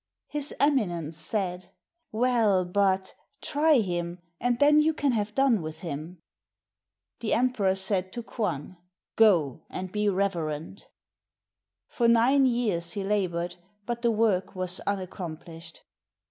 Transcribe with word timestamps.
His 0.25 0.51
Eminence 0.59 1.15
said," 1.15 1.67
Well, 2.11 2.65
but— 2.65 3.13
try 3.49 3.77
him, 3.81 4.17
and 4.39 4.57
then 4.57 4.81
you 4.81 4.95
can 4.95 5.11
have 5.11 5.35
done 5.35 5.61
with 5.61 5.81
him." 5.81 6.17
The 7.19 7.33
emperor 7.35 7.75
said 7.75 8.11
to 8.13 8.23
K'wan," 8.23 8.77
Go; 9.15 9.61
and 9.69 9.91
be 9.91 10.09
reverent!" 10.09 10.87
For 11.87 12.07
nine 12.07 12.47
years 12.47 12.93
he 12.93 13.03
labored, 13.03 13.57
but 13.85 14.01
the 14.01 14.09
work 14.09 14.55
was 14.55 14.79
unaccomplished. 14.87 15.83